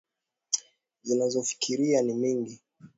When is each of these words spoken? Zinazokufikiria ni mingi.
Zinazokufikiria 1.03 2.01
ni 2.01 2.13
mingi. 2.13 2.59